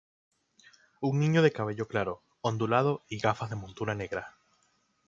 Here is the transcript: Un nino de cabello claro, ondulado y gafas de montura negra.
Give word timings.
Un 0.99 1.19
nino 1.19 1.43
de 1.43 1.51
cabello 1.51 1.87
claro, 1.87 2.23
ondulado 2.41 3.03
y 3.07 3.19
gafas 3.19 3.51
de 3.51 3.55
montura 3.55 3.93
negra. 3.93 4.33